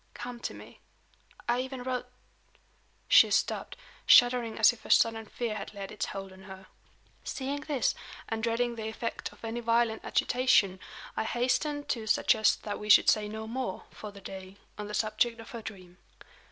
Come 0.15 0.39
to 0.39 0.55
me.' 0.55 0.79
I 1.47 1.59
even 1.61 1.83
wrote" 1.83 2.07
She 3.07 3.29
stopped, 3.29 3.75
shuddering 4.07 4.57
as 4.57 4.73
if 4.73 4.83
a 4.83 4.89
sudden 4.89 5.27
fear 5.27 5.53
had 5.53 5.75
laid 5.75 5.91
its 5.91 6.07
hold 6.07 6.33
on 6.33 6.41
her. 6.45 6.65
Seeing 7.23 7.59
this, 7.59 7.93
and 8.27 8.41
dreading 8.41 8.73
the 8.77 8.87
effect 8.87 9.31
of 9.31 9.45
any 9.45 9.59
violent 9.59 10.03
agitation, 10.03 10.79
I 11.15 11.23
hastened 11.25 11.87
to 11.89 12.07
suggest 12.07 12.63
that 12.63 12.79
we 12.79 12.89
should 12.89 13.11
say 13.11 13.27
no 13.29 13.45
more, 13.45 13.83
for 13.91 14.11
that 14.11 14.23
day, 14.23 14.57
on 14.75 14.87
the 14.87 14.95
subject 14.95 15.39
of 15.39 15.51
her 15.51 15.61
dream. 15.61 15.99